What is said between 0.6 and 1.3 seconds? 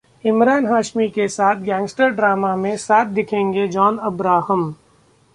हाशमी के